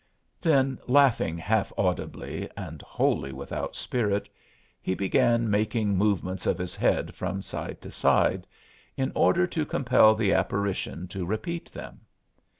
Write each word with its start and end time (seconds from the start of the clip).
Then, 0.41 0.79
laughing 0.87 1.37
half 1.37 1.71
audibly 1.77 2.49
and 2.57 2.81
wholly 2.81 3.31
without 3.31 3.75
spirit, 3.75 4.27
he 4.81 4.95
began 4.95 5.47
making 5.47 5.95
movements 5.95 6.47
of 6.47 6.57
his 6.57 6.75
head 6.75 7.13
from 7.13 7.43
side 7.43 7.81
to 7.81 7.91
side, 7.91 8.47
in 8.97 9.11
order 9.13 9.45
to 9.45 9.63
compel 9.63 10.15
the 10.15 10.33
apparition 10.33 11.07
to 11.09 11.23
repeat 11.23 11.71
them. 11.71 11.99